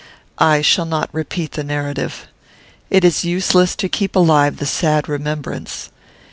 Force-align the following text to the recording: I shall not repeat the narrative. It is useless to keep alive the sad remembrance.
I 0.39 0.63
shall 0.63 0.85
not 0.87 1.11
repeat 1.13 1.51
the 1.51 1.63
narrative. 1.63 2.27
It 2.89 3.03
is 3.05 3.23
useless 3.23 3.75
to 3.75 3.87
keep 3.87 4.15
alive 4.15 4.57
the 4.57 4.65
sad 4.65 5.07
remembrance. 5.07 5.91